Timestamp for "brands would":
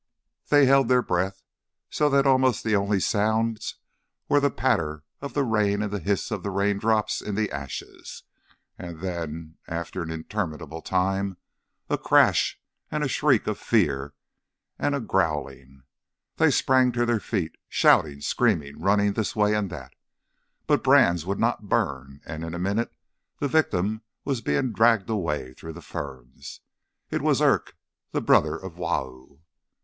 20.83-21.37